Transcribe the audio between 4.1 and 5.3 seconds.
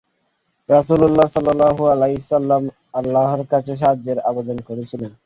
আবেদন করেছিলেন।